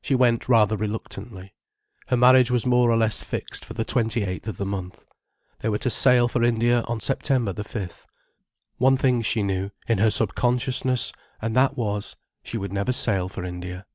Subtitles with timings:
[0.00, 1.54] She went rather reluctantly.
[2.08, 5.04] Her marriage was more or less fixed for the twenty eighth of the month.
[5.58, 8.04] They were to sail for India on September the fifth.
[8.78, 13.44] One thing she knew, in her subconsciousness, and that was, she would never sail for
[13.44, 13.86] India.